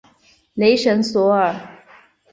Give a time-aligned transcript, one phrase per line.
[0.55, 1.55] 雷神索尔。